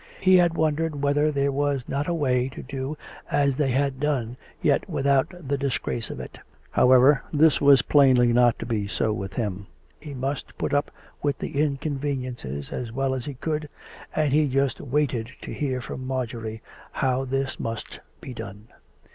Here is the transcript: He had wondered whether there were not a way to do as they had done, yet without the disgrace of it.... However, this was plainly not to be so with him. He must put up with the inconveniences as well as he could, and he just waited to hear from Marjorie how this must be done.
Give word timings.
He 0.19 0.37
had 0.37 0.55
wondered 0.55 1.03
whether 1.03 1.31
there 1.31 1.51
were 1.51 1.77
not 1.87 2.07
a 2.07 2.13
way 2.15 2.49
to 2.49 2.63
do 2.63 2.97
as 3.29 3.55
they 3.55 3.69
had 3.69 3.99
done, 3.99 4.35
yet 4.59 4.89
without 4.89 5.31
the 5.47 5.59
disgrace 5.59 6.09
of 6.09 6.19
it.... 6.19 6.39
However, 6.71 7.21
this 7.31 7.61
was 7.61 7.83
plainly 7.83 8.33
not 8.33 8.57
to 8.57 8.65
be 8.65 8.87
so 8.87 9.13
with 9.13 9.35
him. 9.35 9.67
He 9.99 10.15
must 10.15 10.57
put 10.57 10.73
up 10.73 10.89
with 11.21 11.37
the 11.37 11.55
inconveniences 11.61 12.71
as 12.71 12.91
well 12.91 13.13
as 13.13 13.25
he 13.25 13.35
could, 13.35 13.69
and 14.15 14.33
he 14.33 14.47
just 14.47 14.81
waited 14.81 15.29
to 15.43 15.53
hear 15.53 15.81
from 15.81 16.07
Marjorie 16.07 16.63
how 16.93 17.23
this 17.23 17.59
must 17.59 17.99
be 18.21 18.33
done. 18.33 18.69